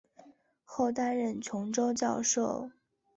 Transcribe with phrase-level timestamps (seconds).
[0.63, 2.71] 后担任琼州教授。